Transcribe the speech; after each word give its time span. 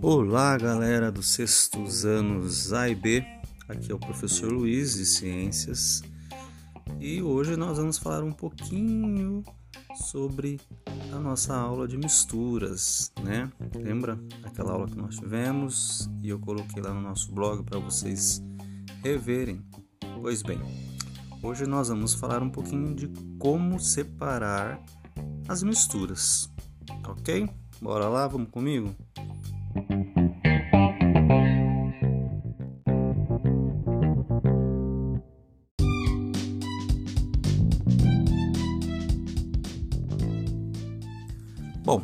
Olá, 0.00 0.58
galera 0.58 1.12
dos 1.12 1.28
sextos 1.28 2.04
anos 2.04 2.72
A 2.72 2.88
e 2.88 2.94
B. 2.94 3.24
Aqui 3.68 3.92
é 3.92 3.94
o 3.94 3.98
professor 3.98 4.52
Luiz 4.52 4.94
de 4.94 5.06
Ciências 5.06 6.02
e 6.98 7.22
hoje 7.22 7.56
nós 7.56 7.78
vamos 7.78 7.98
falar 7.98 8.22
um 8.22 8.32
pouquinho 8.32 9.42
sobre 9.94 10.60
a 11.12 11.18
nossa 11.18 11.54
aula 11.54 11.86
de 11.86 11.96
misturas, 11.96 13.12
né? 13.22 13.50
Lembra 13.74 14.18
aquela 14.42 14.72
aula 14.72 14.86
que 14.86 14.96
nós 14.96 15.16
tivemos 15.16 16.10
e 16.22 16.30
eu 16.30 16.38
coloquei 16.38 16.82
lá 16.82 16.92
no 16.92 17.00
nosso 17.00 17.32
blog 17.32 17.62
para 17.62 17.78
vocês 17.78 18.42
reverem? 19.02 19.64
Pois 20.20 20.42
bem, 20.42 20.60
hoje 21.42 21.66
nós 21.66 21.88
vamos 21.88 22.12
falar 22.14 22.42
um 22.42 22.50
pouquinho 22.50 22.94
de 22.94 23.08
como 23.38 23.78
separar 23.78 24.82
as 25.52 25.62
misturas, 25.62 26.50
ok? 27.06 27.46
Bora 27.78 28.08
lá, 28.08 28.26
vamos 28.26 28.48
comigo? 28.48 28.96
Bom, 41.84 42.02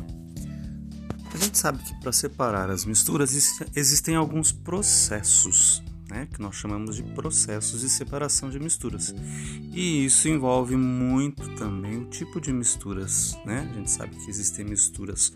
a 1.33 1.37
gente 1.37 1.57
sabe 1.57 1.79
que 1.79 1.99
para 2.01 2.11
separar 2.11 2.69
as 2.69 2.85
misturas 2.85 3.33
existem 3.75 4.15
alguns 4.15 4.51
processos, 4.51 5.81
né, 6.09 6.27
que 6.31 6.41
nós 6.41 6.55
chamamos 6.55 6.95
de 6.95 7.03
processos 7.03 7.81
de 7.81 7.89
separação 7.89 8.49
de 8.49 8.59
misturas. 8.59 9.13
E 9.71 10.05
isso 10.05 10.27
envolve 10.27 10.75
muito 10.75 11.47
também 11.55 11.97
o 11.97 12.05
tipo 12.05 12.41
de 12.41 12.51
misturas, 12.51 13.37
né? 13.45 13.69
A 13.71 13.73
gente 13.75 13.91
sabe 13.91 14.15
que 14.15 14.29
existem 14.29 14.65
misturas 14.65 15.33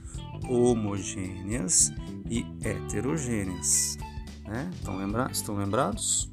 homogêneas 0.49 1.91
e 2.29 2.45
heterogêneas. 2.63 3.97
Né? 4.45 4.69
Estão, 4.73 4.97
lembra 4.97 5.29
estão 5.31 5.55
lembrados? 5.55 6.31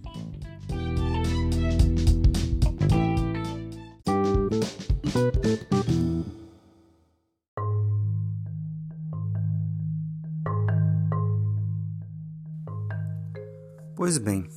Pois 13.96 14.18
bem, 14.18 14.48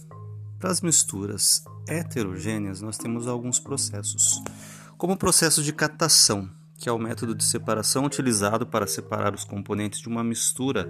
para 0.59 0.71
as 0.71 0.81
misturas 0.81 1.63
heterogêneas 1.87 2.81
nós 2.81 2.97
temos 2.97 3.27
alguns 3.27 3.59
processos, 3.59 4.41
como 4.97 5.13
o 5.13 5.17
processo 5.17 5.61
de 5.61 5.73
catação, 5.73 6.49
que 6.77 6.87
é 6.87 6.91
o 6.91 6.99
método 6.99 7.35
de 7.35 7.43
separação 7.43 8.05
utilizado 8.05 8.65
para 8.65 8.87
separar 8.87 9.33
os 9.33 9.43
componentes 9.43 9.99
de 9.99 10.07
uma 10.07 10.23
mistura 10.23 10.89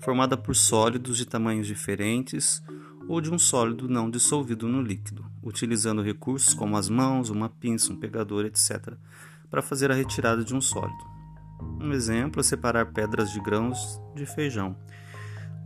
formada 0.00 0.36
por 0.36 0.56
sólidos 0.56 1.16
de 1.16 1.26
tamanhos 1.26 1.66
diferentes 1.66 2.62
ou 3.08 3.20
de 3.20 3.30
um 3.30 3.38
sólido 3.38 3.88
não 3.88 4.10
dissolvido 4.10 4.68
no 4.68 4.80
líquido, 4.80 5.24
utilizando 5.42 6.02
recursos 6.02 6.54
como 6.54 6.76
as 6.76 6.88
mãos, 6.88 7.30
uma 7.30 7.48
pinça, 7.48 7.92
um 7.92 7.96
pegador, 7.96 8.44
etc., 8.44 8.94
para 9.50 9.62
fazer 9.62 9.90
a 9.90 9.94
retirada 9.94 10.44
de 10.44 10.54
um 10.54 10.60
sólido. 10.60 11.04
Um 11.80 11.92
exemplo 11.92 12.40
é 12.40 12.42
separar 12.42 12.86
pedras 12.92 13.30
de 13.30 13.40
grãos 13.40 14.00
de 14.14 14.26
feijão. 14.26 14.76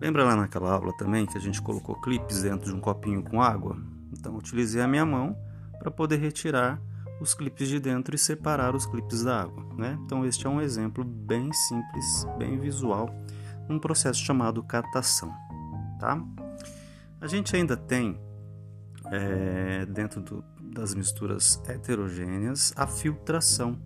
Lembra 0.01 0.25
lá 0.25 0.37
naquela 0.37 0.73
aula 0.73 0.93
também 0.97 1.27
que 1.27 1.39
a 1.39 1.41
gente 1.41 1.61
colocou 1.63 2.01
clipes 2.01 2.43
dentro 2.43 2.71
de 2.71 2.75
um 2.75 2.81
copinho 2.81 3.23
com 3.23 3.41
água? 3.41 3.77
Então 4.13 4.37
utilizei 4.37 4.83
a 4.83 4.89
minha 4.89 5.07
mão 5.07 5.37
para 5.79 5.91
poder 5.91 6.17
retirar 6.17 6.81
os 7.21 7.35
clipes 7.35 7.69
de 7.69 7.81
dentro 7.81 8.15
e 8.15 8.19
separar 8.19 8.75
os 8.75 8.87
clipes 8.87 9.25
da 9.25 9.43
água. 9.43 9.65
Né? 9.75 9.99
Então, 10.05 10.25
este 10.25 10.47
é 10.47 10.51
um 10.51 10.61
exemplo 10.61 11.05
bem 11.05 11.53
simples, 11.53 12.27
bem 12.39 12.59
visual, 12.59 13.09
um 13.69 13.79
processo 13.79 14.21
chamado 14.21 14.63
catação. 14.63 15.33
Tá? 15.99 16.23
A 17.21 17.27
gente 17.27 17.57
ainda 17.57 17.77
tem, 17.77 18.21
é, 19.07 19.87
dentro 19.87 20.21
do, 20.21 20.45
das 20.61 20.95
misturas 20.95 21.63
heterogêneas, 21.67 22.73
a 22.77 22.87
filtração. 22.87 23.79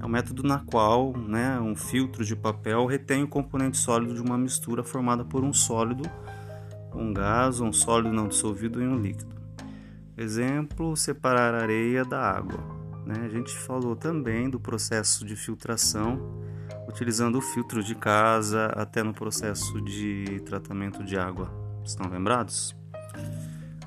É 0.00 0.06
um 0.06 0.08
método 0.08 0.42
na 0.42 0.58
qual 0.58 1.12
né, 1.16 1.58
um 1.60 1.74
filtro 1.74 2.24
de 2.24 2.34
papel 2.34 2.86
retém 2.86 3.22
o 3.22 3.28
componente 3.28 3.76
sólido 3.76 4.14
de 4.14 4.20
uma 4.20 4.38
mistura 4.38 4.82
formada 4.82 5.24
por 5.24 5.44
um 5.44 5.52
sólido, 5.52 6.08
um 6.94 7.12
gás, 7.12 7.60
um 7.60 7.72
sólido 7.72 8.14
não 8.14 8.28
dissolvido 8.28 8.82
e 8.82 8.86
um 8.86 8.98
líquido. 8.98 9.34
Exemplo, 10.16 10.96
separar 10.96 11.54
a 11.54 11.62
areia 11.62 12.04
da 12.04 12.20
água. 12.20 12.60
Né? 13.06 13.24
A 13.24 13.28
gente 13.28 13.56
falou 13.56 13.96
também 13.96 14.48
do 14.50 14.60
processo 14.60 15.24
de 15.24 15.34
filtração, 15.34 16.20
utilizando 16.88 17.38
o 17.38 17.40
filtro 17.40 17.82
de 17.82 17.94
casa 17.94 18.66
até 18.76 19.02
no 19.02 19.14
processo 19.14 19.80
de 19.80 20.40
tratamento 20.44 21.02
de 21.02 21.16
água. 21.16 21.50
Estão 21.84 22.10
lembrados? 22.10 22.76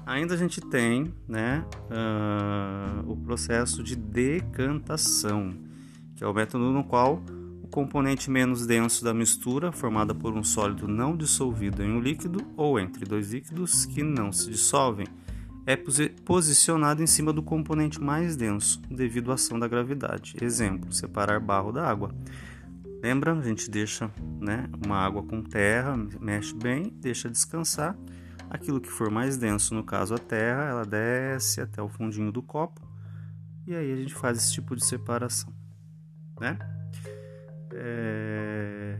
Ainda 0.06 0.34
a 0.34 0.38
gente 0.38 0.60
tem 0.60 1.14
né, 1.28 1.64
uh, 1.90 3.10
o 3.10 3.16
processo 3.16 3.82
de 3.82 3.96
decantação, 3.96 5.56
que 6.16 6.24
é 6.24 6.28
o 6.28 6.34
método 6.34 6.72
no 6.72 6.84
qual 6.84 7.22
o 7.62 7.68
componente 7.68 8.30
menos 8.30 8.66
denso 8.66 9.04
da 9.04 9.14
mistura, 9.14 9.72
formada 9.72 10.14
por 10.14 10.34
um 10.34 10.44
sólido 10.44 10.88
não 10.88 11.18
dissolvido 11.18 11.84
em 11.84 11.92
um 11.92 12.00
líquido 12.00 12.40
ou 12.56 12.80
entre 12.80 13.06
dois 13.06 13.32
líquidos 13.32 13.86
que 13.86 14.04
não 14.04 14.32
se 14.32 14.50
dissolvem, 14.50 15.08
é 15.66 15.78
posicionado 16.26 17.02
em 17.02 17.08
cima 17.08 17.32
do 17.32 17.42
componente 17.42 18.02
mais 18.02 18.36
denso, 18.36 18.82
devido 18.90 19.32
à 19.32 19.36
ação 19.36 19.58
da 19.58 19.68
gravidade. 19.68 20.36
Exemplo: 20.42 20.92
separar 20.92 21.40
barro 21.40 21.72
da 21.72 21.88
água. 21.88 22.14
Lembra? 23.02 23.34
A 23.34 23.42
gente 23.42 23.70
deixa 23.70 24.12
né, 24.40 24.70
uma 24.86 24.98
água 24.98 25.24
com 25.24 25.42
terra, 25.42 25.96
mexe 26.20 26.54
bem, 26.54 26.94
deixa 27.02 27.30
descansar. 27.30 27.98
Aquilo 28.50 28.80
que 28.80 28.90
for 28.90 29.10
mais 29.10 29.36
denso, 29.38 29.74
no 29.74 29.84
caso 29.84 30.14
a 30.14 30.18
terra, 30.18 30.66
ela 30.66 30.86
desce 30.86 31.60
até 31.60 31.82
o 31.82 31.90
fundinho 31.90 32.32
do 32.32 32.42
copo 32.42 32.94
e 33.66 33.74
aí 33.74 33.94
a 33.94 33.96
gente 33.96 34.14
faz 34.14 34.38
esse 34.38 34.54
tipo 34.54 34.76
de 34.76 34.86
separação. 34.86 35.52
Né? 36.44 36.60
É... 37.74 39.00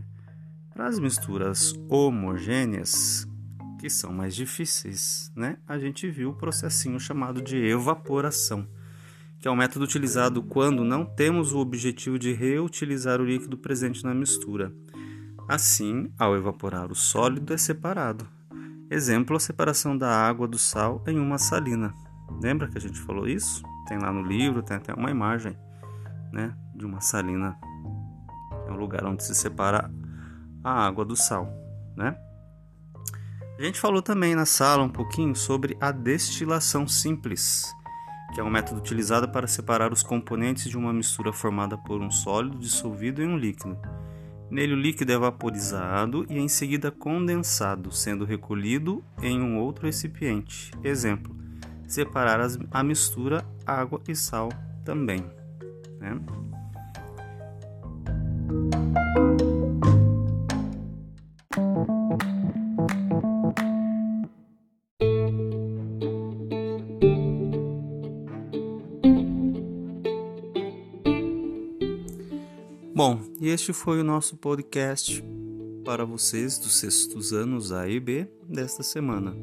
Para 0.72 0.86
as 0.86 0.98
misturas 0.98 1.74
homogêneas, 1.90 3.28
que 3.78 3.90
são 3.90 4.10
mais 4.10 4.34
difíceis, 4.34 5.30
né? 5.36 5.58
A 5.68 5.78
gente 5.78 6.10
viu 6.10 6.30
o 6.30 6.34
processinho 6.34 6.98
chamado 6.98 7.42
de 7.42 7.58
evaporação, 7.58 8.66
que 9.38 9.46
é 9.46 9.50
um 9.50 9.56
método 9.56 9.84
utilizado 9.84 10.42
quando 10.42 10.82
não 10.84 11.04
temos 11.04 11.52
o 11.52 11.58
objetivo 11.58 12.18
de 12.18 12.32
reutilizar 12.32 13.20
o 13.20 13.26
líquido 13.26 13.58
presente 13.58 14.02
na 14.02 14.14
mistura. 14.14 14.72
Assim, 15.46 16.10
ao 16.18 16.34
evaporar 16.34 16.90
o 16.90 16.94
sólido 16.94 17.52
é 17.52 17.58
separado. 17.58 18.26
Exemplo, 18.90 19.36
a 19.36 19.40
separação 19.40 19.98
da 19.98 20.08
água 20.08 20.48
do 20.48 20.58
sal 20.58 21.04
em 21.06 21.18
uma 21.18 21.36
salina. 21.36 21.92
Lembra 22.42 22.68
que 22.68 22.78
a 22.78 22.80
gente 22.80 22.98
falou 23.00 23.28
isso? 23.28 23.62
Tem 23.86 23.98
lá 23.98 24.10
no 24.10 24.22
livro, 24.22 24.62
tem 24.62 24.78
até 24.78 24.94
uma 24.94 25.10
imagem, 25.10 25.54
né, 26.32 26.56
de 26.74 26.84
uma 26.84 27.00
salina. 27.00 27.58
É 28.66 28.70
um 28.70 28.76
lugar 28.76 29.04
onde 29.04 29.22
se 29.22 29.34
separa 29.34 29.90
a 30.62 30.86
água 30.86 31.04
do 31.04 31.16
sal, 31.16 31.48
né? 31.96 32.16
A 33.58 33.62
gente 33.62 33.78
falou 33.78 34.02
também 34.02 34.34
na 34.34 34.44
sala 34.44 34.82
um 34.82 34.88
pouquinho 34.88 35.36
sobre 35.36 35.76
a 35.80 35.92
destilação 35.92 36.88
simples, 36.88 37.72
que 38.34 38.40
é 38.40 38.42
um 38.42 38.50
método 38.50 38.80
utilizado 38.80 39.28
para 39.28 39.46
separar 39.46 39.92
os 39.92 40.02
componentes 40.02 40.68
de 40.68 40.76
uma 40.76 40.92
mistura 40.92 41.32
formada 41.32 41.78
por 41.78 42.00
um 42.00 42.10
sólido 42.10 42.58
dissolvido 42.58 43.22
em 43.22 43.28
um 43.28 43.36
líquido. 43.36 43.78
Nele, 44.50 44.74
o 44.74 44.80
líquido 44.80 45.12
é 45.12 45.18
vaporizado 45.18 46.26
e 46.28 46.38
em 46.38 46.48
seguida 46.48 46.90
condensado, 46.90 47.92
sendo 47.92 48.24
recolhido 48.24 49.04
em 49.22 49.40
um 49.40 49.58
outro 49.58 49.86
recipiente. 49.86 50.72
Exemplo: 50.82 51.34
separar 51.86 52.40
a 52.72 52.82
mistura 52.82 53.46
água 53.64 54.00
e 54.08 54.16
sal 54.16 54.48
também. 54.84 55.24
Né? 56.00 56.20
Bom, 72.94 73.20
este 73.40 73.72
foi 73.72 74.00
o 74.00 74.04
nosso 74.04 74.36
podcast 74.36 75.20
para 75.84 76.04
vocês 76.04 76.58
dos 76.58 76.76
sextos 76.76 77.32
anos 77.32 77.72
A 77.72 77.88
e 77.88 77.98
B 77.98 78.28
desta 78.48 78.84
semana. 78.84 79.34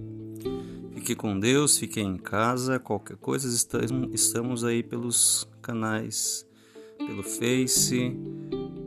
Fique 0.93 1.13
com 1.15 1.37
Deus, 1.37 1.77
fiquem 1.77 2.07
em 2.07 2.17
casa, 2.17 2.79
qualquer 2.79 3.17
coisa 3.17 3.53
estamos 4.13 4.63
aí 4.63 4.81
pelos 4.81 5.45
canais, 5.61 6.47
pelo 6.97 7.23
Face 7.23 8.15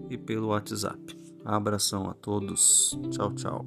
e 0.08 0.16
pelo 0.16 0.48
WhatsApp. 0.48 1.14
Abração 1.44 2.08
a 2.08 2.14
todos. 2.14 2.98
Tchau, 3.10 3.34
tchau. 3.34 3.66